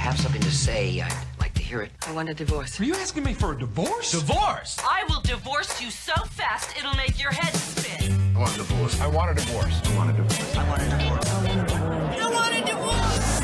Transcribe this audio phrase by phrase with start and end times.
[0.00, 1.90] have something to say, I'd like to hear it.
[2.06, 2.80] I want a divorce.
[2.80, 4.12] Are you asking me for a divorce?
[4.12, 4.78] Divorce?
[4.82, 8.12] I will divorce you so fast it'll make your head spin.
[8.34, 8.98] I want a divorce.
[9.00, 9.80] I want a divorce.
[9.84, 10.56] I want a divorce.
[10.56, 11.28] I want a divorce.
[11.28, 13.40] I want a divorce.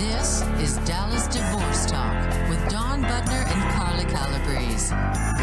[0.00, 2.16] This is Dallas Divorce Talk
[2.48, 4.90] with Dawn Budner and Carla Calabrese.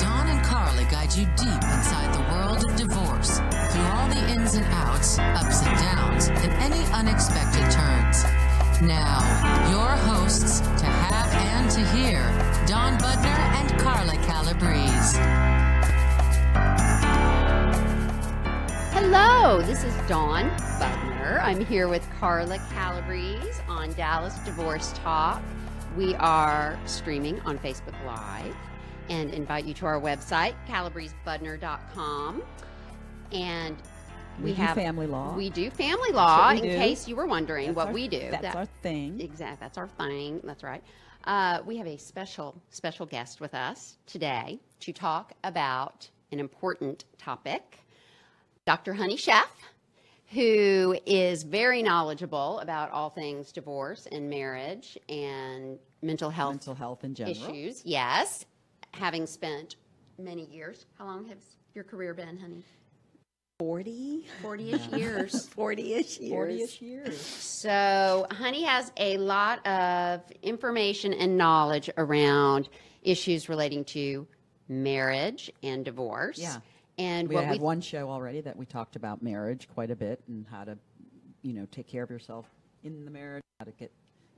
[0.02, 3.38] Dawn and Carla guide you deep inside the world of divorce
[3.71, 8.25] through all the ins and outs, ups and downs, and any unexpected turns.
[8.81, 9.21] Now,
[9.71, 12.19] your hosts to have and to hear,
[12.67, 15.17] Dawn Budner and Carla Calabrese.
[18.93, 21.41] Hello, this is Dawn Budner.
[21.41, 25.41] I'm here with Carla Calabrese on Dallas Divorce Talk.
[25.97, 28.55] We are streaming on Facebook Live
[29.09, 32.44] and invite you to our website, calabresebudner.com.
[33.31, 33.78] And
[34.41, 35.36] we, have family law.
[35.36, 36.69] We do family law, in do.
[36.69, 38.19] case you were wondering That's what our- we do.
[38.31, 39.20] That's That- our thing.
[39.22, 39.58] Exactly.
[39.59, 40.42] That's our thing.
[40.44, 40.84] That's right.
[41.23, 47.06] Uh, we have a special, special guest with us today to talk about an important
[47.17, 47.80] topic.
[48.66, 48.94] Dr.
[48.94, 49.50] Honey Chef,
[50.31, 57.03] who is very knowledgeable about all things divorce and marriage and mental health, Mental health
[57.03, 57.36] in general.
[57.50, 57.81] issues.
[57.86, 58.45] Yes.
[58.94, 59.75] Having spent
[60.17, 60.86] many years.
[60.97, 61.38] How long has
[61.75, 62.64] your career been, honey?
[63.77, 64.23] 40?
[64.44, 65.50] 40 ish years.
[65.58, 66.31] 40-ish years.
[66.31, 67.19] 40-ish years.
[67.19, 72.69] So, Honey has a lot of information and knowledge around
[73.02, 74.28] issues relating to
[74.69, 76.38] marriage and divorce.
[76.38, 76.58] Yeah.
[77.00, 80.22] And We had we one show already that we talked about marriage quite a bit
[80.28, 80.78] and how to,
[81.41, 82.45] you know, take care of yourself
[82.83, 83.91] in the marriage, how to get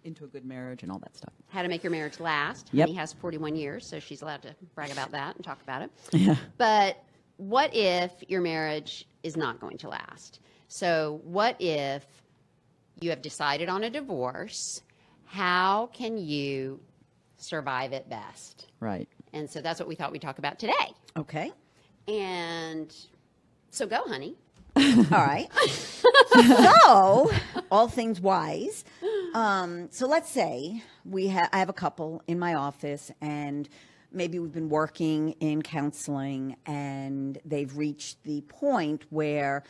[0.05, 1.33] into a good marriage and all that stuff.
[1.49, 2.69] how to make your marriage last.
[2.71, 2.87] Yep.
[2.87, 5.91] Honey has 41 years, so she's allowed to brag about that and talk about it.
[6.13, 6.35] Yeah.
[6.57, 7.03] But
[7.39, 10.41] what if your marriage is not going to last?
[10.67, 12.03] So, what if
[12.99, 14.81] you have decided on a divorce?
[15.25, 16.81] How can you
[17.37, 18.67] survive it best?
[18.81, 19.07] Right.
[19.31, 20.73] And so that's what we thought we'd talk about today.
[21.15, 21.51] Okay.
[22.07, 22.93] And
[23.69, 24.35] so go, honey.
[24.75, 25.47] All right.
[26.33, 27.31] so,
[27.71, 28.83] all things wise.
[29.33, 33.67] Um, so let's say we have I have a couple in my office and
[34.11, 39.63] maybe we've been working in counseling and they've reached the point where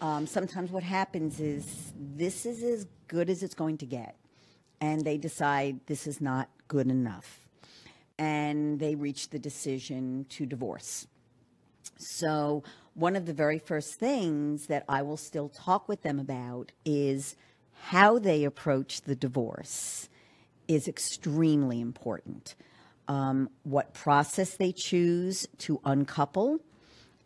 [0.00, 4.16] um, sometimes what happens is this is as good as it's going to get.
[4.80, 7.48] And they decide this is not good enough.
[8.18, 11.06] And they reach the decision to divorce.
[11.98, 12.62] So,
[12.94, 17.36] one of the very first things that I will still talk with them about is
[17.84, 20.08] how they approach the divorce
[20.66, 22.54] is extremely important.
[23.08, 26.60] Um, what process they choose to uncouple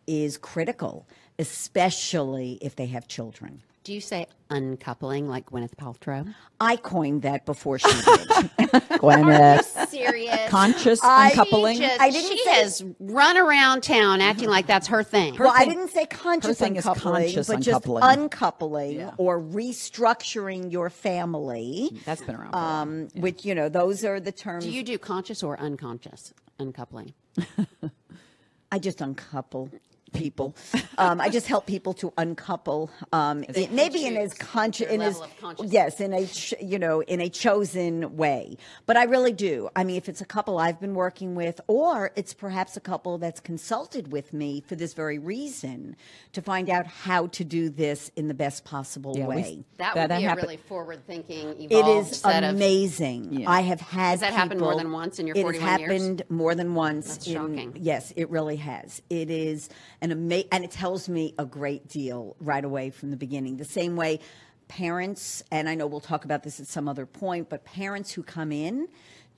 [0.07, 1.07] is critical,
[1.39, 3.63] especially if they have children.
[3.83, 6.35] Do you say uncoupling like Gwyneth Paltrow?
[6.61, 8.29] I coined that before she did.
[9.01, 9.89] Gwyneth.
[9.89, 10.51] Serious.
[10.51, 11.77] Conscious I- uncoupling.
[11.79, 15.35] She, just- I didn't she say- has run around town acting like that's her thing.
[15.39, 18.03] well, I didn't say conscious thing is uncoupling, conscious but just uncoupling.
[18.05, 19.13] uncoupling Yeah.
[19.17, 21.99] or restructuring your family.
[22.05, 22.83] That's been around for a while.
[22.83, 24.65] Um, Which you know, those are the terms.
[24.65, 27.15] Do you do conscious or unconscious uncoupling?
[28.73, 29.71] I just uncouple
[30.13, 30.55] people.
[30.99, 32.91] um, I just help people to uncouple.
[33.13, 35.73] Um, it- maybe in as conscious, in as level of consciousness.
[35.73, 38.57] yes, in a ch- you know in a chosen way.
[38.87, 39.69] But I really do.
[39.77, 43.19] I mean, if it's a couple I've been working with, or it's perhaps a couple
[43.19, 45.97] that's consulted with me for this very reason
[46.33, 49.65] to find out how to do this in the best possible Yeah, we- way.
[49.79, 53.45] That, That- would that be happen- a really forward-thinking, It evolved is set of amazing.
[53.47, 54.11] I have had.
[54.11, 55.93] Has that happened more than once in your It 41 has years?
[55.93, 57.09] happened more than once.
[57.09, 57.73] That's in- shocking.
[57.81, 59.03] Yes, it really has.
[59.11, 59.69] It is
[60.01, 63.57] an ama- and it tells me a great deal right away from the beginning.
[63.57, 64.21] The same way
[64.69, 68.23] parents, and I know we'll talk about this at some other point, but parents who
[68.23, 68.89] come in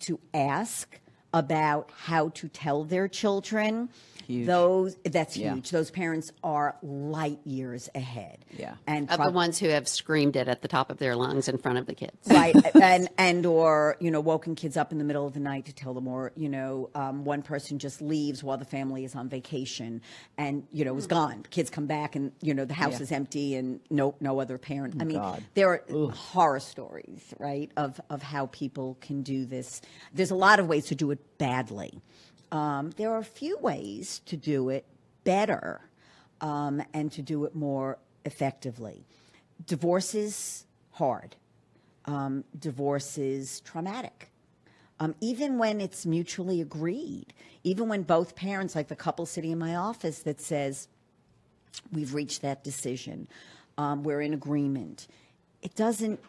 [0.00, 0.98] to ask
[1.34, 3.88] about how to tell their children.
[4.26, 4.46] Huge.
[4.46, 5.54] Those that's Yeah.
[5.54, 5.70] huge.
[5.70, 8.38] Those parents are light years ahead.
[8.56, 8.74] Yeah.
[8.86, 11.56] and of the ones who have screamed it at the top of their lungs in
[11.58, 12.12] front of the kids.
[12.28, 15.64] right and and or you know woken kids up in the middle of the night
[15.66, 19.14] to tell them or you know um, one person just leaves while the family is
[19.14, 20.00] on vacation
[20.38, 23.02] and you know is gone kids come back and you know the house Yeah.
[23.02, 25.42] is empty and no no other parent i mean God.
[25.54, 29.80] there are horror stories right of of how people can do this
[30.14, 32.00] there's a lot of ways to do it badly.
[32.50, 34.84] Um, there are a few ways to do it
[35.24, 35.80] better
[36.40, 39.04] um, and to do it more effectively.
[39.66, 41.36] Divorce is hard.
[42.04, 44.30] Um, divorce is traumatic.
[45.00, 47.32] Um, even when it's mutually agreed,
[47.64, 50.88] even when both parents, like the couple sitting in my office that says,
[51.92, 53.28] we've reached that decision,
[53.78, 55.08] um, we're in agreement,
[55.62, 56.20] it doesn't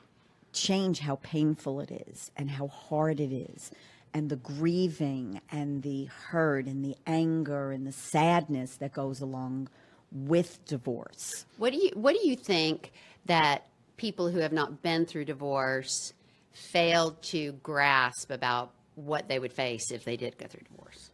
[0.53, 3.71] change how painful it is and how hard it is
[4.13, 9.69] and the grieving and the hurt and the anger and the sadness that goes along
[10.11, 11.45] with divorce.
[11.57, 12.91] What do you What do you think
[13.25, 13.67] that
[13.97, 16.13] people who have not been through divorce
[16.51, 21.09] failed to grasp about what they would face if they did go through divorce?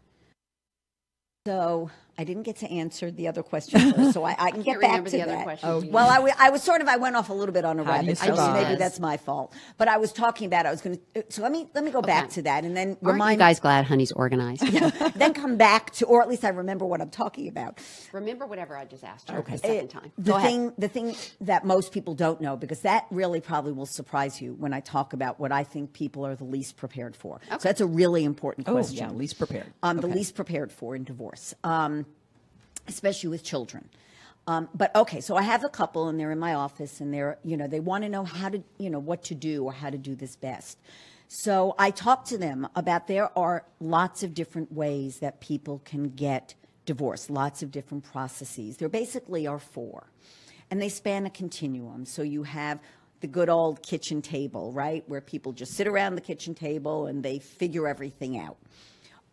[1.47, 4.81] So I didn't get to answer the other question first, so I, I can get
[4.81, 5.43] back to the other that.
[5.45, 5.69] question.
[5.69, 7.79] Oh, well, I, w- I was sort of I went off a little bit on
[7.79, 9.53] a How rabbit trail, so maybe that's my fault.
[9.77, 11.23] But I was talking about I was going to.
[11.29, 13.85] So let me let me go back to that and then Aren't you guys glad
[13.85, 14.63] Honey's organized?
[15.15, 17.79] then come back to, or at least I remember what I'm talking about.
[18.11, 19.53] Remember whatever I just asked her Okay.
[19.53, 20.11] the second It- time.
[20.17, 20.49] The Go ahead.
[20.49, 24.55] thing, the thing that most people don't know, because that really probably will surprise you
[24.55, 27.39] when I talk about what I think people are the least prepared for.
[27.49, 28.97] So that's a really important Oh, question.
[28.97, 29.71] yeah, least prepared.
[29.83, 32.05] Um, The least prepared for in divorce, um,
[32.87, 33.89] especially with children.
[34.47, 37.37] Um, but okay, so I have a couple, and they're in my office, and they're,
[37.43, 39.89] you know, they want to know how to, you know, what to do or how
[39.89, 40.79] to do this best.
[41.27, 46.09] So I talk to them about there are lots of different ways that people can
[46.09, 46.55] get
[46.87, 48.77] divorced, lots of different processes.
[48.77, 50.07] There basically are four,
[50.71, 52.05] and they span a continuum.
[52.05, 52.79] So you have
[53.21, 57.21] the good old kitchen table, right, where people just sit around the kitchen table and
[57.21, 58.57] they figure everything out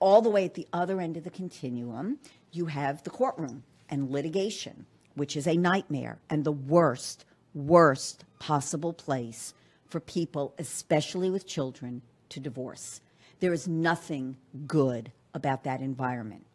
[0.01, 2.19] all the way at the other end of the continuum,
[2.53, 8.93] you have the courtroom and litigation, which is a nightmare and the worst, worst possible
[8.93, 9.55] place
[9.87, 13.01] for people, especially with children, to divorce.
[13.41, 16.47] There is nothing good about that environment.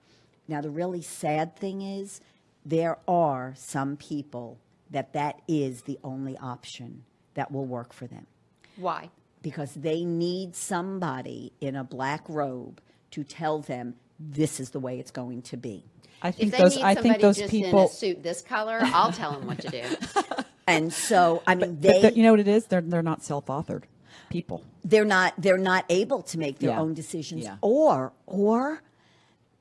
[0.48, 2.20] Now, the really sad thing is,
[2.66, 4.60] there are some people
[4.90, 7.04] that that is the only option
[7.34, 8.28] that will work for them
[8.76, 9.10] Why?
[9.42, 13.96] because they need somebody in a black robe to tell them
[14.30, 15.84] this is the way it's going to be.
[16.22, 16.76] I If think they those.
[16.76, 17.88] need I somebody think those just in a people.
[17.88, 19.84] suit this color, I'll tell them what to do.
[20.68, 22.66] And so, I mean, but they the- you know what it is?
[22.68, 23.84] They're they're not self-authored
[24.30, 24.64] people.
[24.86, 26.80] they're not they're not able to make their Yeah.
[26.80, 27.58] own decisions Yeah.
[27.62, 28.82] or or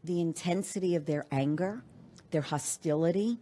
[0.05, 1.83] the intensity of their anger,
[2.31, 3.39] their hostility,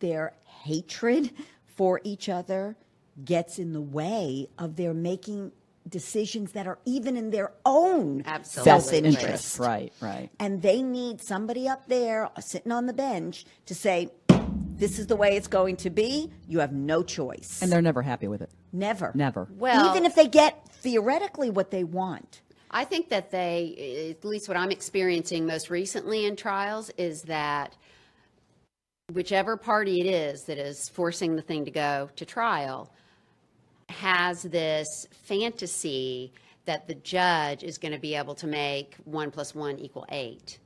[0.00, 0.34] their
[0.64, 1.32] hatred
[1.66, 2.76] for each other
[3.24, 5.52] gets in the way of their making
[5.88, 8.70] decisions that are even in their own Absolutely.
[8.70, 9.58] self-interest.
[9.58, 9.92] Right.
[10.00, 10.30] Right.
[10.40, 14.08] and they need somebody up there uh, sitting on the bench to say,
[14.76, 16.30] "This is the way it's going to be.
[16.48, 18.50] You have no choice." And they're never happy with it.
[18.72, 19.46] never, Never.
[19.50, 22.40] Well- even if they get theoretically what they want.
[22.70, 27.76] I think that they, at least what I'm experiencing most recently in trials, is that
[29.12, 32.90] whichever party it is that is forcing the thing to go to trial
[33.88, 36.32] has this fantasy
[36.64, 40.58] that the judge is going to be able to make one plus one equal eight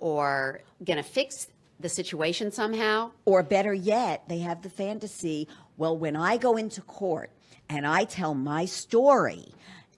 [0.00, 1.48] or going to fix
[1.78, 3.10] the situation somehow.
[3.24, 5.48] Or better yet, they have the fantasy.
[5.76, 7.30] Well, when I go into court
[7.68, 9.46] and I tell my story.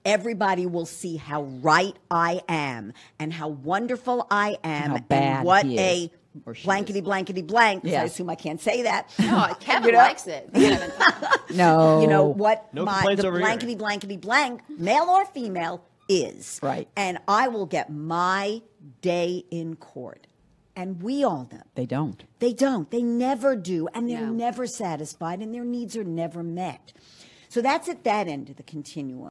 [0.04, 5.64] Everybody will see how right I am and how wonderful I am bad and what
[5.64, 6.12] a is, or she
[6.64, 7.04] blankety is.
[7.04, 7.82] blankety blank.
[7.82, 8.02] 'cause Yeah.
[8.02, 9.10] I assume I can't say that.
[9.20, 9.98] Oh, Kevin You know?
[9.98, 10.50] likes it.
[11.54, 12.00] No.
[12.00, 13.46] you know what No my the over here.
[13.46, 16.88] blankety blankety blank male or female is Right.
[16.96, 18.60] and i will get my
[19.00, 20.26] day in court
[20.74, 22.24] and we all know They don't.
[22.40, 24.32] they don't they never do and they're No.
[24.32, 26.92] never satisfied and their needs are never met
[27.48, 29.28] so that's at that end of the continuum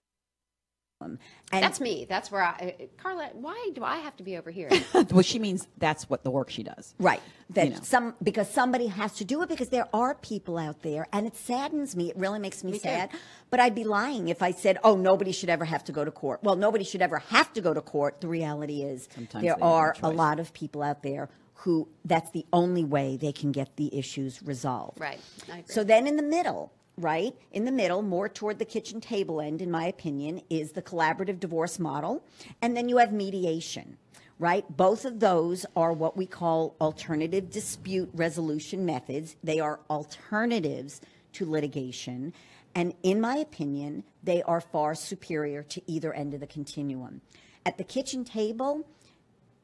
[1.04, 2.06] and That's me.
[2.08, 4.70] That's where I, uh, Carla, why do I have to be over here?
[5.12, 6.96] well, she means that's what the work she does.
[7.00, 7.22] Right.
[7.52, 7.80] That know.
[7.84, 11.36] some because somebody has to do it because there are people out there and it
[11.36, 12.10] saddens me.
[12.10, 12.84] It really makes me, Me too.
[12.84, 13.12] sad.
[13.50, 16.12] But I'd be lying if I said, "Oh, nobody should ever have to go to
[16.12, 18.22] court." Well, nobody should ever have to go to court.
[18.22, 21.30] The reality is Sometimes there they have no are a lot of people out there
[21.64, 25.00] who that's the only way they can get the issues resolved.
[25.00, 25.20] Right.
[25.66, 27.34] So then in the middle, right?
[27.52, 31.40] In the middle, more toward the kitchen table end, in my opinion, is the collaborative
[31.40, 32.24] divorce model.
[32.62, 33.98] And then you have mediation,
[34.40, 34.66] right?
[34.76, 39.36] Both of those are what we call alternative dispute resolution methods.
[39.44, 41.02] They are alternatives
[41.34, 42.34] to litigation.
[42.76, 47.22] And in my opinion, they are far superior to either end of the continuum.
[47.66, 48.86] At the kitchen table,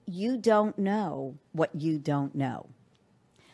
[0.05, 2.67] you don't know what you don't know.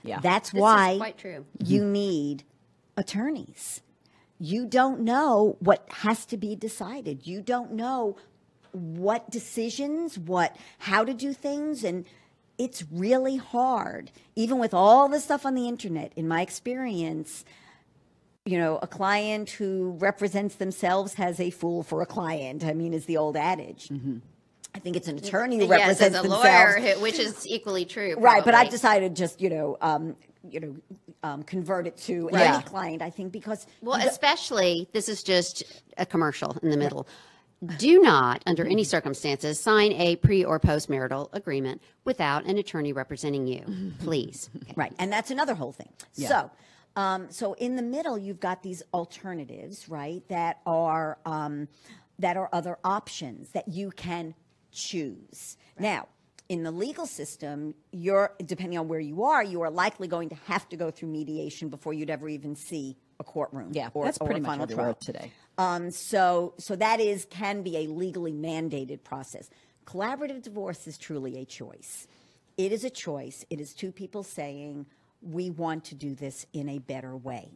[0.03, 0.19] Yeah.
[0.19, 1.45] That's This why quite true.
[1.63, 2.43] you need
[2.97, 3.81] attorneys.
[4.39, 7.25] You don't know what has to be decided.
[7.25, 8.17] You don't know
[8.71, 12.05] what decisions, what how to do things and
[12.57, 14.11] it's really hard.
[14.35, 17.43] Even with all the stuff on the internet, in my experience,
[18.45, 22.63] you know, a client who represents themselves has a fool for a client.
[22.63, 23.89] I mean, is the old adage.
[24.73, 26.43] I think it's an attorney who yes, as a themselves.
[26.43, 28.15] lawyer, which is equally true.
[28.17, 30.15] Right, but I've decided just you know um,
[30.49, 30.75] you know,
[31.25, 32.55] um, convert it to Yeah.
[32.55, 33.01] any client.
[33.01, 35.63] I think because Well, especially, this is just
[35.97, 37.07] a commercial in the middle.
[37.77, 43.47] Do not, under any circumstances, sign a pre or post-marital agreement without an attorney representing
[43.47, 43.63] you,
[43.99, 44.49] please.
[44.57, 44.73] Okay.
[44.75, 45.89] Right, and that's another whole thing.
[46.11, 46.51] So,
[46.95, 50.21] um, so in the middle, you've got these alternatives, right?
[50.27, 51.67] That are um,
[52.19, 54.35] that are other options that you can
[54.71, 55.57] choose.
[55.79, 56.07] Now,
[56.47, 60.35] in the legal system, you're depending on where you are, you are likely going to
[60.47, 63.69] have to go through mediation before you'd ever even see a courtroom.
[63.71, 64.97] Yeah, or, that's or pretty a much final trial.
[64.99, 65.31] today.
[65.57, 69.49] Um, so, so that is can be a legally mandated process.
[69.85, 72.07] Collaborative divorce is truly a choice.
[72.57, 73.45] It is a choice.
[73.49, 74.85] It is two people saying
[75.21, 77.49] we want to do this in a better way.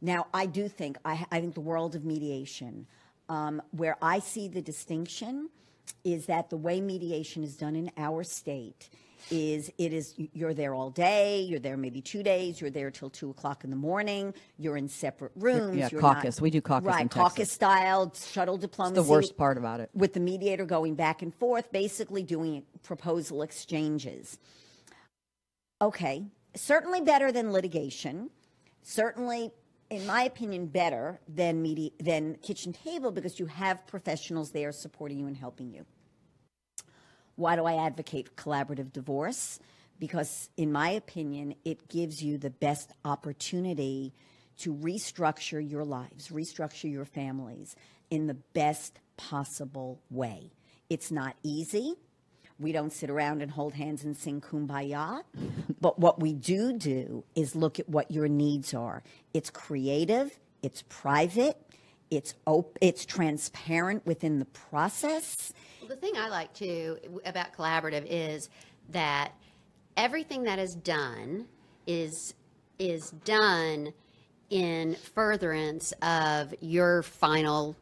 [0.00, 2.86] Now, I do think I, I think the world of mediation,
[3.28, 5.48] um, where I see the distinction,
[6.04, 8.88] is that the way mediation is done in our state
[9.30, 13.10] is it is you're there all day you're there maybe two days you're there till
[13.10, 16.36] two o'clock in the morning you're in separate rooms yeah, you're caucus.
[16.36, 19.90] not- We do caucus right caucus style shuttle diplomacy the worst part about it.
[19.94, 24.38] with the mediator going back and forth basically doing proposal exchanges
[25.82, 26.24] okay
[26.54, 28.30] certainly better than litigation
[28.82, 29.50] certainly
[29.90, 35.18] in my opinion better than medi- than kitchen table because you have professionals there supporting
[35.18, 35.84] you and helping you
[37.36, 39.60] why do I advocate collaborative divorce?
[39.98, 44.12] Because, in my opinion, it gives you the best opportunity
[44.58, 47.76] to restructure your lives, restructure your families
[48.10, 50.50] in the best possible way.
[50.90, 51.94] It's not easy.
[52.58, 55.22] We don't sit around and hold hands and sing kumbaya.
[55.80, 59.02] but what we do do is look at what your needs are.
[59.34, 61.60] It's creative, it's private,
[62.10, 65.52] it's op- it's transparent within the process.
[65.80, 68.48] Well, the thing I like too about collaborative is
[68.90, 69.32] that
[69.96, 71.46] everything that is done
[71.86, 72.34] is
[72.78, 73.92] is done
[74.50, 77.74] in furtherance of your final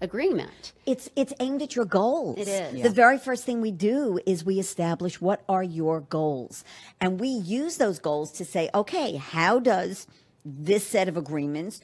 [0.00, 0.72] agreement.
[0.86, 2.38] It's it's aimed at your goals.
[2.38, 2.82] It is.
[2.82, 6.64] The very first thing we do is we establish what are your goals.
[7.00, 10.06] And we use those goals to say, okay, how does
[10.44, 11.80] this set of agreements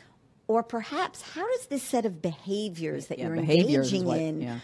[0.46, 4.40] or perhaps how does this set of behaviors that Yeah, you're behaviors engaging what- in
[4.42, 4.58] yeah.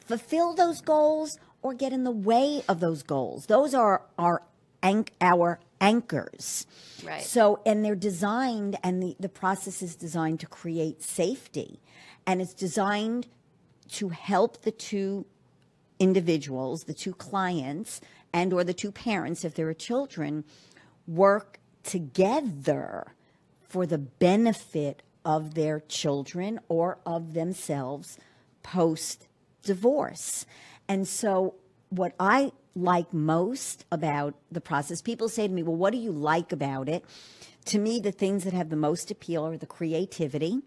[0.00, 3.46] fulfill those goals or get in the way of those goals?
[3.46, 4.42] Those are our
[4.82, 6.66] anch- our anchors.
[7.04, 7.22] Right.
[7.22, 11.80] So, and they're designed, and the, the process is designed to create safety.
[12.26, 13.28] And it's designed
[13.92, 15.26] to help the two
[15.98, 18.00] individuals, the two clients,
[18.32, 20.44] and or the two parents, if there are children,
[21.06, 23.14] work together
[23.62, 28.18] for the benefit of their children or of themselves
[28.62, 29.26] post
[29.62, 30.46] divorce.
[30.88, 31.54] And so,
[31.90, 36.12] what I like most about the process, people say to me, Well, what do you
[36.12, 37.04] like about it?
[37.66, 40.62] To me, the things that have the most appeal are the creativity,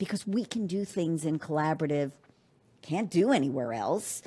[0.00, 2.10] because we can do things in collaborative,
[2.80, 4.22] can't do anywhere else.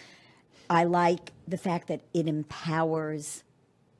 [0.70, 3.44] I like the fact that it empowers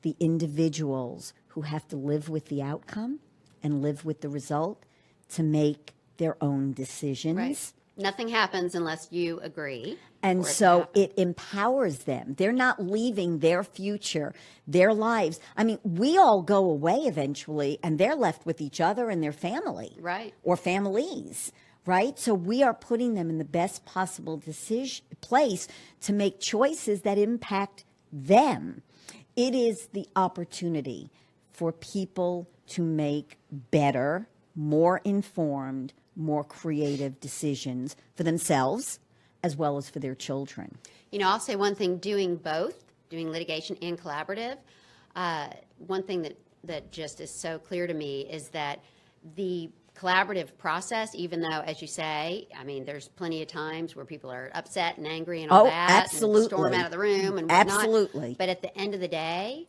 [0.02, 3.18] the individuals who have to live with the outcome
[3.60, 4.84] and live with the result
[5.30, 7.74] to make their own decisions.
[7.96, 9.98] Nothing happens unless you agree.
[10.22, 12.34] And it so it empowers them.
[12.36, 14.34] They're not leaving their future,
[14.66, 15.38] their lives.
[15.56, 19.32] I mean, we all go away eventually and they're left with each other and their
[19.32, 19.96] family.
[20.00, 20.34] Right.
[20.42, 21.52] Or families,
[21.86, 22.18] right?
[22.18, 25.68] So we are putting them in the best possible decision place
[26.02, 28.82] to make choices that impact them.
[29.36, 31.10] It is the opportunity
[31.52, 39.00] for people to make better, more informed, more creative decisions for themselves
[39.42, 40.78] as well as for their children.
[41.12, 44.56] You know, I'll say one thing: doing both, doing litigation and collaborative.
[45.14, 45.48] Uh,
[45.78, 48.82] one thing that that just is so clear to me is that
[49.36, 54.04] the collaborative process, even though, as you say, I mean, there's plenty of times where
[54.04, 57.38] people are upset and angry and all Oh, that, and storm out of the room
[57.38, 57.74] and whatnot.
[57.74, 58.34] Absolutely.
[58.38, 59.66] But at the end of the day,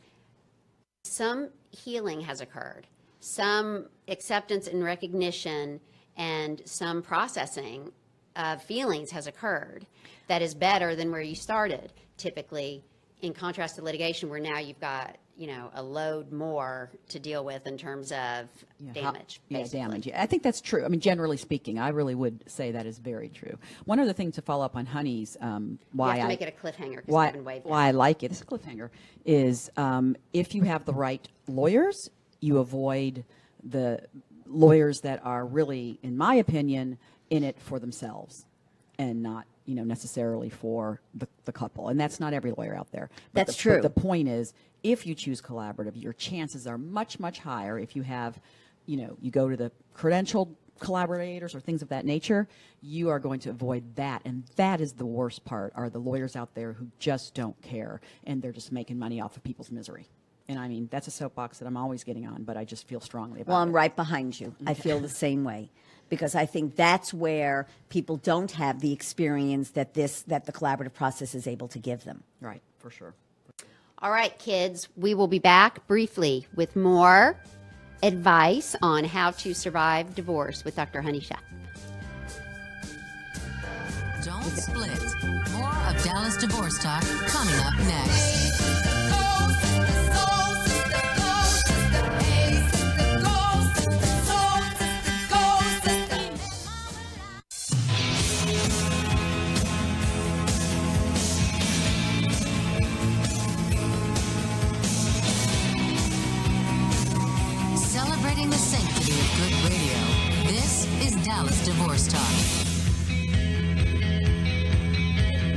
[1.04, 2.86] some healing has occurred,
[3.20, 5.80] some acceptance and recognition,
[6.16, 7.92] and some processing
[8.34, 9.86] of feelings has occurred
[10.28, 11.92] that is better than where you started.
[12.16, 12.82] Typically,
[13.20, 17.44] in contrast to litigation, where now you've got you know a load more to deal
[17.44, 18.48] with in terms of
[18.80, 19.40] Yeah, how- damage.
[19.48, 19.80] yeah, basically.
[19.80, 20.06] damage.
[20.06, 20.84] Yeah, I think that's true.
[20.84, 23.58] I mean, generally speaking, I really would say that is very true.
[23.84, 26.54] One other thing to follow up on Honey's, um, why have to I make it
[26.58, 27.66] a cliffhanger why, waved.
[27.66, 28.90] why I like it, it's a cliffhanger,
[29.24, 33.24] is um, if you have the right lawyers, you avoid
[33.62, 34.00] the
[34.46, 36.98] lawyers that are really, in my opinion,
[37.30, 38.46] in it for themselves
[38.98, 41.88] and not you know, necessarily for the, the couple.
[41.88, 43.10] And that's not every lawyer out there.
[43.32, 43.80] But That's the, true.
[43.82, 44.54] But the point is,
[44.92, 48.38] if you choose collaborative, your chances are much, much higher if you have,
[48.86, 52.46] you know, you go to the credentialed collaborators or things of that nature,
[52.82, 54.22] you are going to avoid that.
[54.24, 58.00] And that is the worst part are the lawyers out there who just don't care
[58.24, 60.08] and they're just making money off of people's misery.
[60.48, 63.00] And I mean, that's a soapbox that I'm always getting on, but I just feel
[63.00, 63.62] strongly about Well.
[63.62, 64.54] I'm right behind you.
[64.64, 65.70] I feel the same way
[66.08, 70.94] because I think that's where people don't have the experience that this that the collaborative
[70.94, 72.22] process is able to give them.
[72.40, 73.14] Right, for sure.
[73.98, 77.34] All right, kids, we will be back briefly with more
[78.02, 81.00] advice on how to survive divorce with Dr.
[81.00, 81.42] Honey Chef.
[84.22, 85.22] Don't split.
[85.52, 88.45] More of Dallas Divorce Talk coming up next.
[108.36, 110.52] Celebrating the sanctity of good radio.
[110.52, 112.20] This is Dallas Divorce Talk.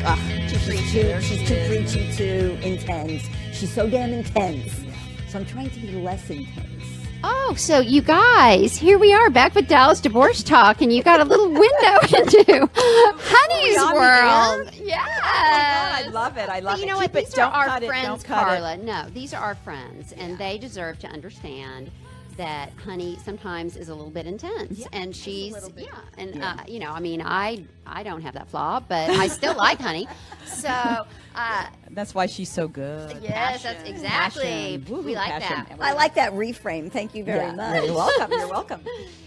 [0.05, 3.23] Ugh, she's too, she's too preachy, too intense.
[3.51, 4.71] She's so damn intense.
[5.27, 6.85] So I'm trying to be less intense.
[7.21, 11.19] Oh, so you guys, here we are back with Dallas Divorce Talk, and you got
[11.19, 14.73] a little window into Honey's on world.
[14.75, 15.05] Yeah.
[15.05, 16.47] Oh, I love it.
[16.47, 16.87] I love you it.
[16.87, 17.23] You know Keep what?
[17.23, 17.25] it.
[17.25, 18.25] These Don't are our friends, Don't it.
[18.25, 18.77] Carla.
[18.77, 21.91] No, these are our friends, and they deserve to understand
[22.39, 26.91] that Honey sometimes is a little bit intense, and she's yeah, and Uh, you know,
[26.91, 30.07] I mean, I I don't have that flaw, but I still like Honey.
[30.45, 30.69] So
[31.35, 33.21] uh, That's why she's so good.
[33.21, 35.03] yes, that's exactly Passion.
[35.05, 35.65] we like passion.
[35.69, 35.77] that.
[35.81, 36.89] I like that reframe.
[36.89, 37.83] Thank you very Yeah, much.
[37.83, 38.31] You're welcome.
[38.31, 38.81] You're welcome.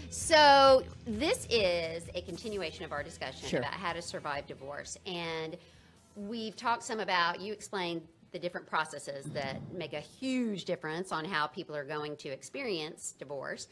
[0.09, 3.59] So, this is a continuation of our discussion Sure.
[3.59, 4.97] about how to survive divorce.
[5.05, 5.55] And
[6.15, 8.01] we've talked some about, you explained
[8.33, 13.13] the different processes that make a huge difference on how people are going to experience
[13.17, 13.67] divorce.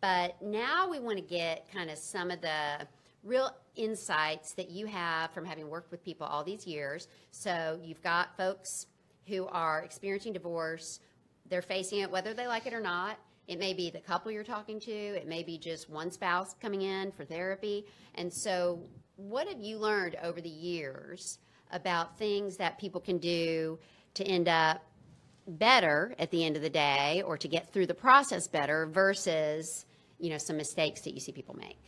[0.00, 2.86] But now we want to get kind of some of the
[3.22, 7.08] real insights that you have from having worked with people all these years.
[7.30, 8.86] So, you've got folks
[9.26, 11.00] who are experiencing divorce,
[11.50, 13.18] they're facing it whether they like it or not.
[13.46, 16.82] It may be the couple you're talking to, it may be just one spouse coming
[16.82, 17.84] in for therapy.
[18.14, 18.80] And so,
[19.16, 21.38] what have you learned over the years
[21.72, 23.78] about things that people can do
[24.18, 24.84] to end up
[25.46, 29.86] better at the end of the day or to get through the process better versus,
[30.18, 31.78] you know, some mistakes that you see people make?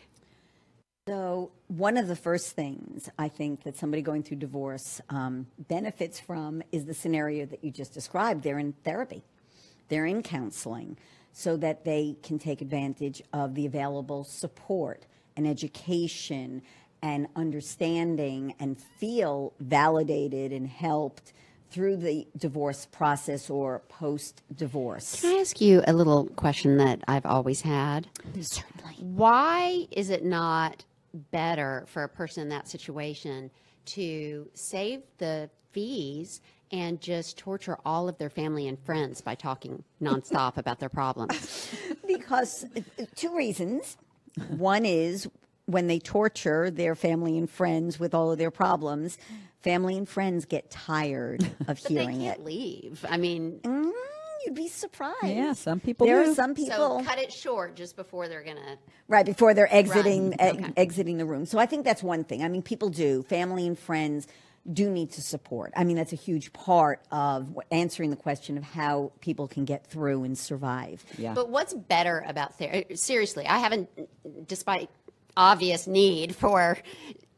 [1.08, 6.20] So, one of the first things I think that somebody going through divorce um, benefits
[6.20, 8.44] from is the scenario that you just described.
[8.44, 9.24] They're in therapy,
[9.88, 10.96] they're in counseling,
[11.32, 16.62] so that they can take advantage of the available support and education
[17.02, 21.32] and understanding and feel validated and helped
[21.70, 25.20] through the divorce process or post divorce.
[25.20, 28.08] Can I ask you a little question that I've always had?
[28.40, 28.96] Certainly.
[28.98, 30.84] Why is it not
[31.30, 33.50] better for a person in that situation
[33.86, 36.40] to save the fees
[36.72, 41.70] and just torture all of their family and friends by talking nonstop about their problems?
[42.06, 42.66] Because
[43.14, 43.96] two reasons.
[44.48, 45.28] One is
[45.66, 49.18] when they torture their family and friends with all of their problems,
[49.60, 52.44] family and friends get tired of But they hearing can't it.
[52.44, 53.04] leave.
[53.08, 53.90] I mean, Mm,
[54.46, 55.16] you'd be surprised.
[55.24, 56.30] Yeah, some people There do.
[56.30, 57.00] are some people.
[57.00, 58.78] so cut it short just before they're gonna.
[59.08, 60.54] right before they're exiting Right.
[60.54, 60.72] e- Okay.
[60.76, 61.44] exiting the room.
[61.46, 62.42] So I think that's one thing.
[62.42, 63.22] I mean, people do.
[63.24, 64.26] Family and friends
[64.70, 65.72] do need to support.
[65.74, 69.86] I mean, that's a huge part of answering the question of how people can get
[69.86, 71.02] through and survive.
[71.18, 71.32] Yeah.
[71.34, 72.94] But what's better about therapy?
[72.96, 73.88] Seriously, I haven't,
[74.46, 74.90] despite
[75.36, 76.76] obvious need for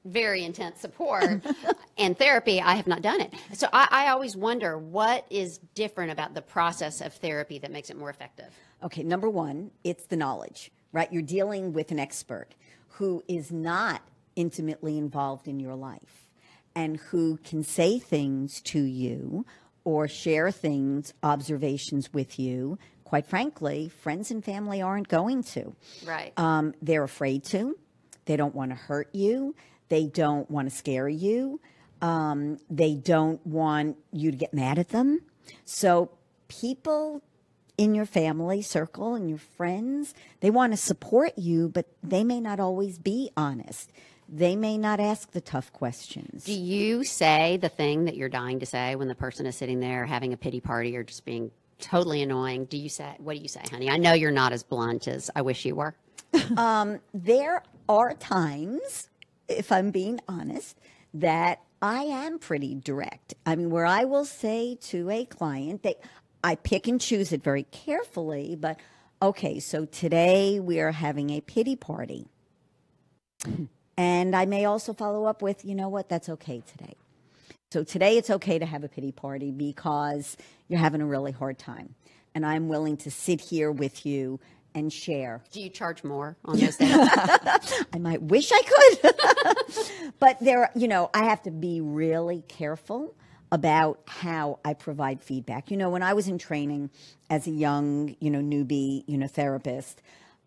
[0.05, 1.43] very intense support
[1.99, 3.33] and therapy, I have not done it.
[3.53, 7.91] So I, I always wonder what is different about the process of therapy that makes
[7.91, 8.53] it more effective.
[8.83, 11.13] Okay, number one, it's the knowledge, right?
[11.13, 12.49] You're dealing with an expert
[12.89, 14.03] who is not
[14.37, 16.29] intimately involved in your life
[16.75, 19.45] and who can say things to you
[19.85, 22.79] or share things, observations with you.
[23.05, 25.75] Quite frankly, friends and family aren't going to.
[26.07, 26.33] Right.
[26.37, 27.77] Um, they're afraid to.
[28.25, 29.55] They don't want to hurt you.
[29.93, 31.61] They don't want to scare you.
[32.01, 35.21] Um, they don't want you to get mad at them.
[35.67, 36.13] So
[36.49, 37.23] people
[37.77, 42.41] in your family circle and your friends, they want to support you, but they may
[42.41, 43.93] not always be honest.
[44.27, 46.45] They may not ask the tough questions.
[46.45, 49.81] Do you say the thing that you're dying to say when the person is sitting
[49.81, 51.51] there having a pity party or just being
[51.81, 52.65] totally annoying?
[52.65, 53.91] Do you say, what do you say, honey?
[53.91, 55.95] I know you're not as blunt as I wish you were.
[57.13, 59.11] there are times,
[59.49, 60.79] if I'm being honest,
[61.15, 63.35] that I am pretty direct.
[63.45, 66.01] I mean, where I will say to a client that
[66.45, 68.79] I pick and choose it very carefully, but
[69.21, 72.27] okay, so today we are having a pity party.
[73.97, 76.95] And I may also follow up with, you know what, that's okay today.
[77.73, 80.37] So today it's okay to have a pity party because
[80.69, 81.95] you're having a really hard time.
[82.35, 84.41] And I'm willing to sit here with you
[84.75, 85.43] and share.
[85.53, 86.77] Do you charge more on this?
[86.81, 90.13] I might wish I could.
[90.19, 93.15] but there, you know, I have to be really careful
[93.51, 95.71] about how I provide feedback.
[95.71, 96.91] You know, when I was in training
[97.29, 100.01] as a young, you know, newbie, you know, therapist,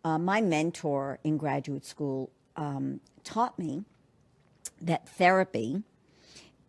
[0.04, 3.84] uh, my mentor in graduate school um, taught me
[4.82, 5.84] that therapy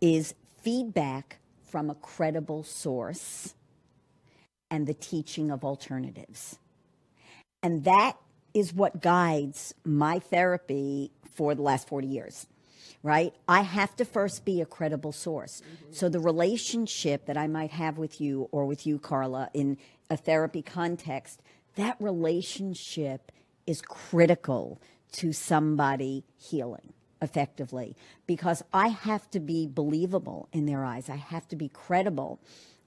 [0.01, 3.55] is feedback from a credible source
[4.71, 6.59] and the teaching of alternatives.
[7.63, 8.17] And that
[8.55, 12.47] is what guides my therapy for the last 40 years,
[13.03, 13.35] right?
[13.47, 15.61] I have to first be a credible source.
[15.61, 15.93] Mm-hmm.
[15.93, 19.77] So the relationship that I might have with you or with you, Carla, in
[20.09, 21.43] a therapy context,
[21.75, 23.31] that relationship
[23.67, 24.81] is critical
[25.13, 26.93] to somebody healing
[27.23, 31.09] effectively because I have to be believable in their eyes.
[31.09, 32.41] I have to be credible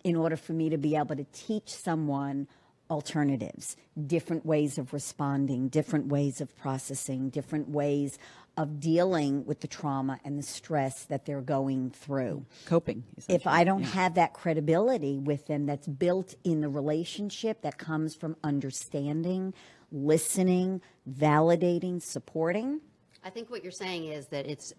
[0.03, 2.47] in order for me to be able to teach someone
[2.89, 3.75] alternatives,
[4.07, 8.17] different ways of responding, different ways of processing, different ways
[8.57, 12.45] of dealing with the trauma and the stress that they're going through.
[12.65, 13.03] Coping.
[13.27, 13.47] If.
[13.47, 18.35] I don't have that credibility with them that's built in the relationship that comes from
[18.43, 19.53] understanding,
[19.91, 22.81] listening, validating, supporting,
[23.23, 24.73] I think what you're saying is that it's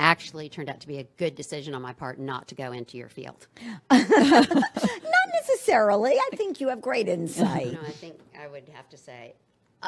[0.00, 2.96] actually turned out to be a good decision on my part not to go into
[2.96, 3.46] your field.
[3.90, 6.12] not necessarily.
[6.12, 7.72] I think you have great insight.
[7.72, 9.34] No, I think I would have to say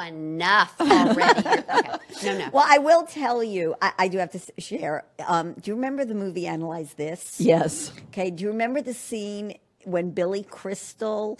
[0.07, 1.39] enough already.
[1.49, 1.97] okay.
[2.23, 2.49] No, no.
[2.53, 5.03] Well, I will tell you, I, I do have to share.
[5.25, 7.39] Um, do you remember the movie Analyze This?
[7.39, 7.91] Yes.
[8.09, 11.39] Okay, do you remember the scene when Billy Crystal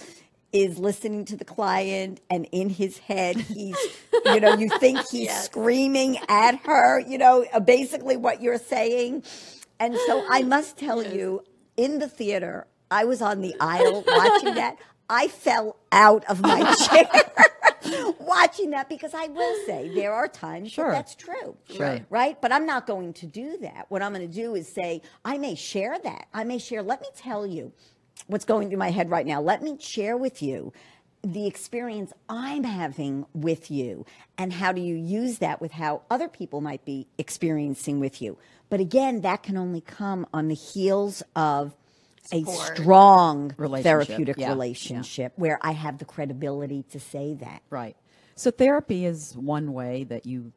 [0.53, 3.77] is listening to the client and in his head he's
[4.25, 9.23] you know you think he's screaming at her, you know, uh, basically what you're saying.
[9.79, 11.43] And so I must tell you
[11.77, 14.77] in the theater, I was on the aisle watching that.
[15.09, 20.71] I fell out of my chair watching that because I will say there are times
[20.71, 20.87] Sure.
[20.91, 21.57] that that's true.
[21.69, 21.85] Sure.
[21.85, 22.05] Right.
[22.09, 22.41] Right?
[22.41, 23.85] But I'm not going to do that.
[23.89, 26.27] What I'm going to do is say, I may share that.
[26.33, 27.73] I may share, let me tell you
[28.27, 29.41] what's going through my head right now.
[29.41, 30.73] Let me share with you
[31.23, 34.05] the experience I'm having with you
[34.37, 38.37] and how do you use that with how other people might be experiencing with you.
[38.69, 41.75] But again, that can only come on the heels of
[42.31, 42.77] a Support.
[42.77, 44.07] strong Relationship.
[44.07, 44.47] therapeutic Yeah.
[44.47, 44.53] Yeah.
[44.53, 47.61] relationship where I have the credibility to say that.
[47.69, 47.95] Right.
[48.35, 50.51] So therapy is one way that you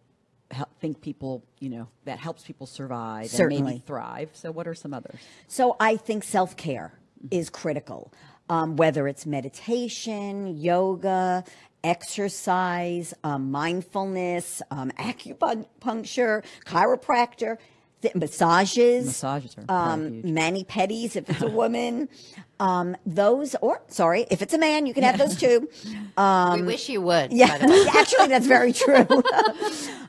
[0.51, 3.63] help think people, you know, that helps people survive and Certainly.
[3.63, 4.31] maybe thrive.
[4.33, 5.19] So what are some others?
[5.49, 6.93] So I think self care
[7.31, 8.13] is critical,
[8.49, 11.45] um, whether it's meditation, yoga,
[11.83, 17.59] exercise, um, mindfulness, um, acupuncture, chiropractor,
[18.05, 20.25] th- massages, Massages are um, very huge.
[20.35, 22.09] mani pedis if it's a woman.
[22.61, 25.69] um, those, or sorry, if it's a man, you can have those too.
[26.17, 27.33] Um, we wish you would.
[27.33, 27.85] Yeah, by the way.
[28.01, 29.07] actually, that's very true.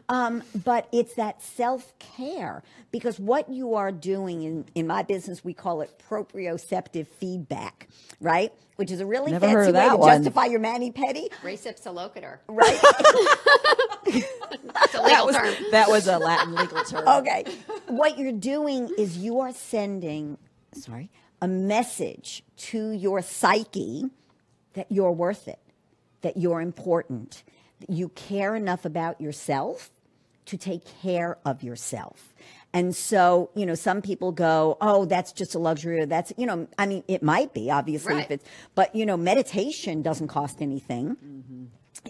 [0.09, 5.43] um, but it's that self care because what you are doing in, in my business,
[5.43, 7.87] we call it proprioceptive feedback,
[8.21, 8.53] right?
[8.77, 10.17] Which is a really Never fancy way to one.
[10.23, 12.39] justify your mani pedi, Res ipsa loquitur.
[12.47, 12.77] right?
[14.07, 15.53] It's a legal term.
[15.71, 17.07] That was a Latin legal term.
[17.07, 17.45] okay.
[17.87, 20.37] What you're doing is you are sending,
[20.73, 21.09] sorry,
[21.41, 24.05] a message to your psyche
[24.73, 25.59] that you're worth it,
[26.21, 27.43] that you're important,
[27.79, 29.89] that you care enough about yourself
[30.47, 32.34] to take care of yourself.
[32.75, 36.45] And so, you know, some people go, "Oh, that's just a luxury." Or that's, you
[36.45, 38.25] know, I mean, it might be obviously Right.
[38.25, 41.17] if it's, but you know, meditation doesn't cost anything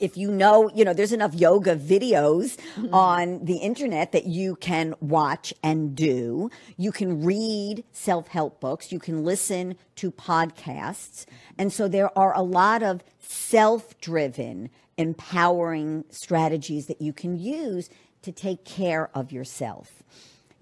[0.01, 2.58] if you know, you know, there's enough yoga videos
[2.91, 6.49] on the internet that you can watch and do.
[6.78, 8.91] You can read self help books.
[8.91, 11.25] You can listen to podcasts.
[11.58, 17.89] And so there are a lot of self driven, empowering strategies that you can use
[18.21, 20.04] to take care of yourself.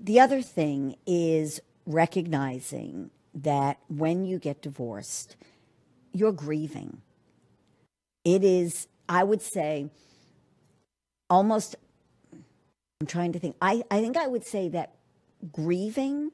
[0.03, 5.37] The other thing is recognizing that when you get divorced,
[6.11, 7.01] you're grieving.
[8.25, 9.89] It is i would say
[11.29, 11.75] almost
[13.01, 14.95] i'm trying to think i, I think i would say that
[15.51, 16.31] grieving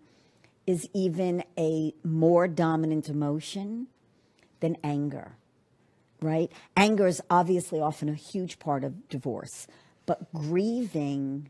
[0.67, 3.87] is even a more dominant emotion
[4.59, 5.33] than anger
[6.21, 6.51] right?
[6.75, 9.67] Anger is obviously often a huge part of divorce
[10.05, 11.49] but grieving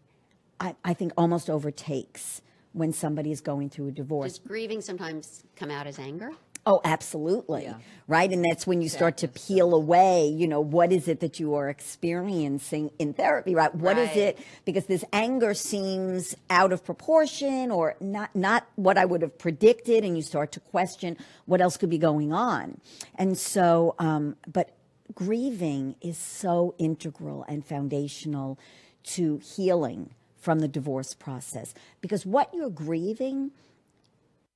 [0.59, 2.41] i, I think almost overtakes
[2.73, 4.37] when somebody is going through a divorce.
[4.37, 6.31] Does grieving sometimes come out as anger?
[6.65, 7.73] Oh, absolutely.
[8.07, 8.31] Right.
[8.31, 11.55] And that's when you start to peel away, you know, what is it that you
[11.55, 13.73] are experiencing in therapy, right?
[13.73, 14.17] What is Right.
[14.17, 14.39] it?
[14.65, 20.03] Because this anger seems out of proportion or not, not what I would have predicted.
[20.03, 22.79] And you start to question what else could be going on.
[23.15, 24.75] And so, um, but
[25.15, 28.59] grieving is so integral and foundational
[29.03, 33.51] to healing from the divorce process because what you're grieving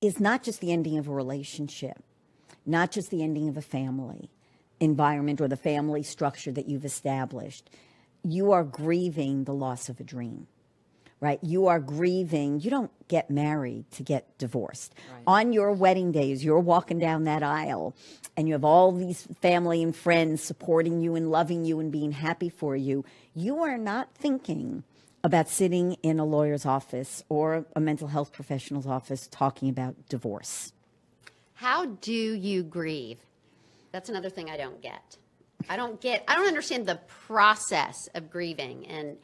[0.02, 2.04] is not just the ending of a relationship,
[2.66, 4.30] not just the ending of a family
[4.80, 7.70] environment or the family structure that you've established.
[8.24, 10.48] You are grieving the loss of a dream,
[11.20, 11.40] right?
[11.42, 12.60] You are grieving.
[12.60, 14.94] You don't get married to get divorced.
[15.26, 17.96] On your wedding days, you're walking down that aisle
[18.36, 22.12] and you have all these family and friends supporting you and loving you and being
[22.12, 23.06] happy for you.
[23.34, 24.84] You are not thinking
[25.24, 30.74] about sitting in a lawyer's office or a mental health professional's office talking about divorce.
[31.56, 33.20] How do you grieve?
[33.92, 35.18] That's another thing I don't get.
[35.70, 36.24] I don't get.
[36.28, 38.86] I don't understand the process of grieving.
[38.88, 39.18] And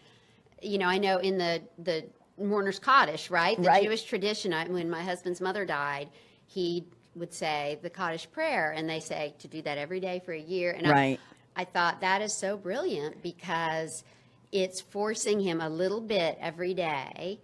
[0.62, 2.06] you know, I know in the the
[2.38, 3.58] mourner's Kaddish, right?
[3.58, 3.84] The Right.
[3.84, 4.54] Jewish tradition.
[4.54, 6.08] I, when my husband's mother died,
[6.48, 6.86] he
[7.16, 10.40] would say the Kaddish prayer, and they say to do that every day for a
[10.40, 10.72] year.
[10.72, 11.20] And I- Right.
[11.58, 14.06] I, thought that is so brilliant because
[14.52, 17.40] it's forcing him a little bit every day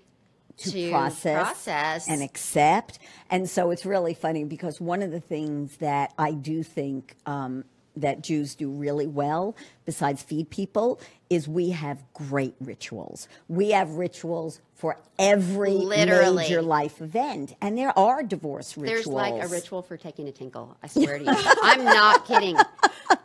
[0.58, 3.00] to, process, process and accept.
[3.30, 7.65] And so it's really funny because one of the things that I do think um,
[7.97, 9.55] that Jews do really well,
[9.86, 13.27] besides feed people, is we have great rituals.
[13.47, 16.43] We have rituals for every Literally.
[16.43, 19.05] major life event, and there are divorce rituals.
[19.05, 20.77] There's like a ritual for taking a tinkle.
[20.84, 21.31] I swear to you.
[21.63, 22.58] I'm not kidding.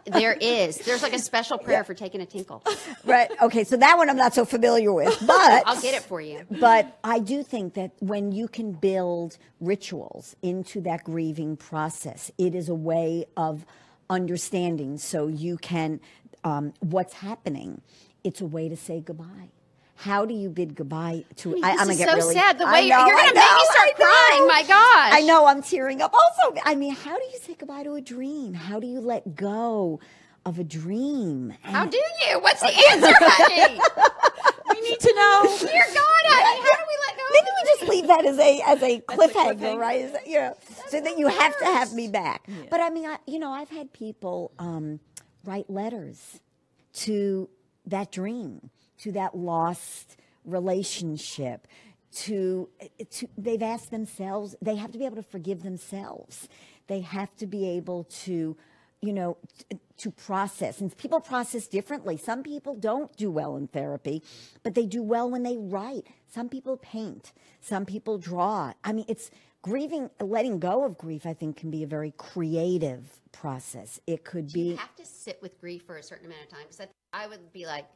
[0.06, 0.78] There is.
[0.78, 2.62] There's like a special prayer for taking a tinkle.
[3.04, 3.30] right?
[3.42, 6.46] Okay, so that one I'm not so familiar with, but I'll get it for you.
[6.50, 12.54] But I do think that when you can build rituals into that grieving process, it
[12.54, 13.66] is a way of
[14.10, 14.98] understanding.
[14.98, 16.00] So you can,
[16.44, 17.80] um, what's happening,
[18.24, 19.48] it's a way to say goodbye.
[19.96, 21.50] How do you bid goodbye to?
[21.50, 22.58] I, This I'm gonna is get so really sad.
[22.58, 24.06] The way you're- you're gonna I make me start know.
[24.06, 24.46] crying.
[24.48, 25.12] My gosh.
[25.12, 26.12] I know I'm tearing up.
[26.14, 28.54] Also, I mean, how do you say goodbye to a dream?
[28.54, 30.00] How do you let go
[30.46, 31.52] of a dream?
[31.62, 32.40] How do you?
[32.40, 33.78] What's the answer, honey?
[34.70, 35.42] We need to know.
[35.60, 36.96] Dear God, honey, how do we
[37.64, 37.82] let go?
[37.82, 40.00] of Maybe the we just leave that as a as a cliffhanger, right?
[40.02, 40.56] Is you know,
[40.88, 42.48] so that you have to have me back.
[42.70, 45.00] But I mean, I, you know, I've had people um,
[45.44, 46.40] write letters
[46.94, 47.48] to
[47.86, 51.66] that dream, to that lost relationship.
[52.12, 52.68] To,
[53.10, 56.48] to they've asked themselves, they have to be able to forgive themselves.
[56.88, 58.56] They have to be able to,
[59.00, 59.36] you know,
[59.70, 60.80] t- to process.
[60.80, 62.16] And people process differently.
[62.16, 64.22] Some people don't do well in therapy,
[64.62, 66.06] but they do well when they write.
[66.32, 67.32] Some people paint.
[67.60, 68.72] Some people draw.
[68.84, 69.30] I mean, it's
[69.62, 74.00] grieving, letting go of grief, I think, can be a very creative process.
[74.06, 74.76] It could Do you be.
[74.76, 76.62] have to sit with grief for a certain amount of time?
[76.62, 76.80] Because
[77.12, 77.86] I, I would be like,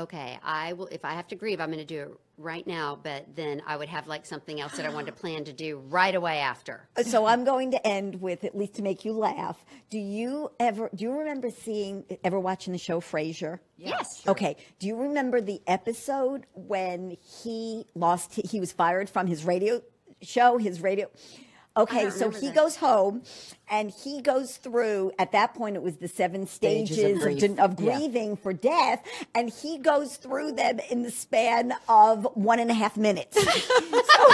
[0.00, 0.86] okay, I will.
[0.86, 2.98] If I have to grieve, I'm going to do it right now.
[3.02, 5.78] But then I would have like something else that I wanted to plan to do
[5.88, 6.88] right away after.
[6.96, 9.64] Uh, so I'm going to end with, at least to make you laugh.
[9.90, 13.60] Do you ever, do you remember seeing, ever watching the show Frasier?
[13.76, 14.22] Yes.
[14.26, 14.56] Okay.
[14.78, 19.82] Do you remember the episode when he lost, he was fired from his radio
[20.22, 21.08] show, his radio?
[21.82, 22.54] Okay, so he that.
[22.54, 23.22] goes home
[23.70, 27.22] and he goes through, at that point, it was the seven stages, Stages of of,
[27.22, 27.38] grief.
[27.56, 27.96] de- of Yeah.
[27.98, 29.02] grieving for death,
[29.34, 33.36] and he goes through them in the span of one and a half minutes.
[33.42, 34.24] so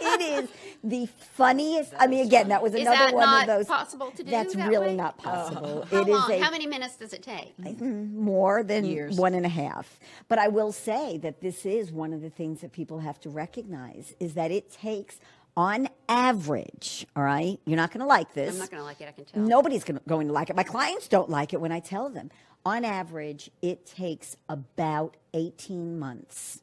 [0.00, 0.48] it is
[0.84, 1.92] the funniest.
[1.98, 3.66] I mean, again, that was Is another that one not of those.
[3.66, 4.94] possible to do That's that really way?
[4.96, 5.86] not possible.
[5.90, 6.30] How It is long?
[6.32, 7.54] a How many minutes does it take?
[7.80, 9.16] more than Years.
[9.16, 9.98] one and a half.
[10.28, 13.30] But I will say that this is one of the things that people have to
[13.30, 15.18] recognize is that it takes,
[15.58, 18.52] on average, all right, you're not going to like this.
[18.52, 19.08] I'm not going to like it.
[19.08, 19.42] I can tell.
[19.42, 20.56] Nobody's gonna, going to like it.
[20.56, 22.30] My clients don't like it when I tell them.
[22.64, 26.62] On average, it takes about 18 months.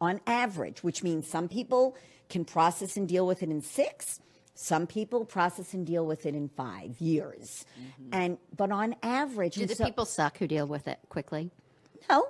[0.00, 1.96] On average, which means some people
[2.28, 4.20] can process and deal with it in six.
[4.54, 7.66] Some people process and deal with it in five years.
[7.80, 8.08] Mm-hmm.
[8.12, 11.50] And but on average, Do the so- people suck who deal with it quickly?
[12.08, 12.28] no,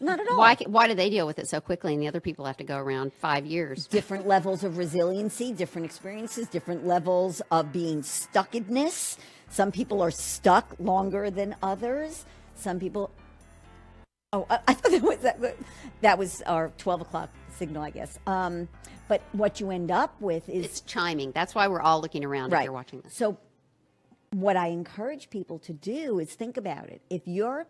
[0.00, 0.38] not at all.
[0.38, 0.56] Why?
[0.66, 2.78] Why do they deal with it so quickly, and the other people have to go
[2.78, 3.86] around five years?
[3.86, 9.18] different levels of resiliency, different experiences, different levels of being stuckedness.
[9.50, 12.24] Some people are stuck longer than others.
[12.54, 13.10] Some people.
[14.32, 15.56] Oh, I, I thought that was that,
[16.02, 18.18] that was our twelve o'clock signal, I guess.
[18.26, 18.68] Um,
[19.08, 21.32] but what you end up with is It's chiming.
[21.32, 23.14] That's why we're all looking around if you're watching this.
[23.14, 23.38] so,
[24.32, 27.00] what I encourage people to do is think about it.
[27.08, 27.66] If you're,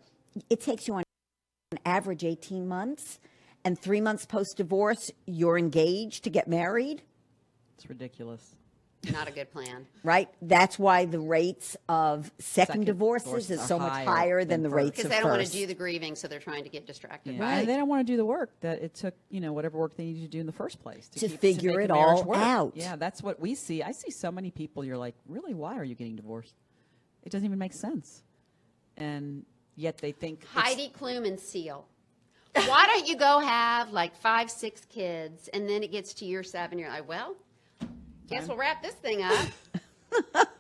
[0.51, 1.05] it takes you on
[1.89, 3.19] average 18 months,
[3.65, 7.03] and three months post divorce, you're engaged to get married,
[7.77, 8.55] It's ridiculous.
[9.13, 9.87] Not a good plan.
[10.03, 10.29] right?
[10.43, 14.41] That's why the rates of second, Second divorces divorces is are so much higher higher
[14.41, 14.77] than than the first.
[14.77, 15.53] rates Because of they don't want to first.
[15.53, 17.37] do the grieving, so they're trying to get distracted.
[17.37, 17.43] Yeah.
[17.43, 17.59] Right.
[17.61, 19.97] And they don't want to do the work that it took, you know, whatever work
[19.97, 22.19] they needed to do in the first place To keep- figure make it the marriage
[22.19, 22.39] all work.
[22.39, 22.73] out.
[22.75, 23.85] Yeah, that's what we see.
[23.85, 24.85] I see so many people.
[24.85, 25.55] You're like, really?
[25.55, 26.55] Why are you getting divorced?
[27.23, 28.25] It doesn't even make sense.
[28.97, 29.45] And
[29.79, 31.87] yet they think it's- Heidi Klum and Seal.
[32.55, 36.43] Why don't you go have like five, six kids, and then it gets to year
[36.43, 37.37] seven, you're like, well,
[38.27, 39.47] guess we'll wrap this thing up.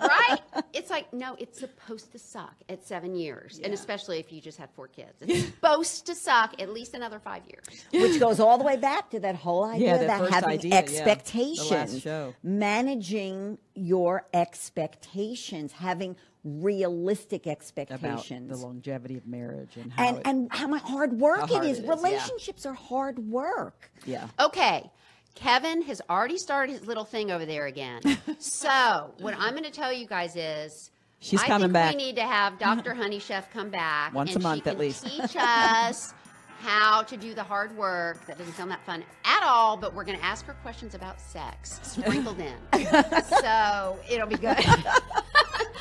[0.01, 0.39] right?
[0.73, 4.59] It's like, no, it's supposed to suck at seven years, and especially if you just
[4.59, 5.13] had four kids.
[5.21, 7.85] It's supposed to suck at least another five years.
[7.93, 10.71] which goes all the way back to that whole idea that that first having idea,
[10.75, 10.81] yeah.
[10.83, 12.35] The last expectations, show.
[12.43, 18.49] managing your expectations, having realistic about expectations.
[18.51, 21.65] the longevity of marriage and how and it, and how much hard work How hard
[21.65, 21.79] is.
[21.79, 21.95] it is, yeah.
[21.95, 23.91] Relationships are hard work.
[24.07, 24.29] yeah.
[24.41, 24.91] Okay.
[25.39, 28.01] Kevin has already started his little thing over there again.
[28.39, 31.95] so, what I'm going to tell you guys is She's I coming think back.
[31.95, 32.93] we need to have Dr.
[32.93, 35.07] Honey Chef come back Once a month at least.
[35.07, 36.13] teach us
[36.61, 40.03] how to do the hard work that doesn't sound that fun at all, but we're
[40.05, 42.55] going to ask her questions about sex sprinkled in.
[43.25, 44.59] so, it'll be good.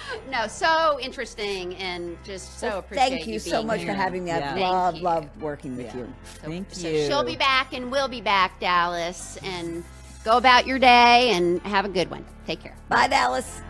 [0.32, 3.90] no, so interesting and just so Well, appreciate thank you, you so much here.
[3.90, 4.32] for having me.
[4.32, 4.54] I've Yeah.
[4.54, 5.04] Thank loved, you.
[5.04, 5.98] loved working with Yeah.
[5.98, 6.14] you.
[6.42, 7.06] So, Thank so you.
[7.08, 9.84] she'll be back and we'll be back, Dallas, and
[10.24, 12.26] go about your day and have a good one.
[12.46, 12.76] Take care.
[12.90, 13.62] Bye, Dallas.